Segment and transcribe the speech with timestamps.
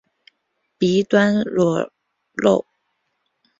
[0.79, 1.93] 鼻端裸
[2.33, 2.65] 露。